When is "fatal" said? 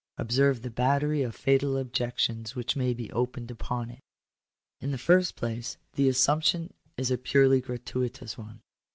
1.35-1.77